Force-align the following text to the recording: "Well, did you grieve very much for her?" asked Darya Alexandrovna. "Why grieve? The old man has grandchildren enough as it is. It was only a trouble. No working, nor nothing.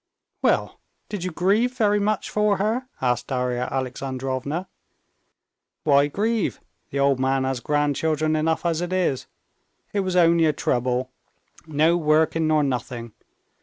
"Well, 0.41 0.79
did 1.09 1.23
you 1.23 1.29
grieve 1.29 1.77
very 1.77 1.99
much 1.99 2.31
for 2.31 2.57
her?" 2.57 2.87
asked 3.03 3.27
Darya 3.27 3.67
Alexandrovna. 3.71 4.67
"Why 5.83 6.07
grieve? 6.07 6.59
The 6.89 6.97
old 6.99 7.19
man 7.19 7.43
has 7.43 7.59
grandchildren 7.59 8.35
enough 8.35 8.65
as 8.65 8.81
it 8.81 8.91
is. 8.93 9.27
It 9.93 9.99
was 9.99 10.15
only 10.15 10.45
a 10.47 10.53
trouble. 10.53 11.11
No 11.67 11.97
working, 11.97 12.47
nor 12.47 12.63
nothing. 12.63 13.13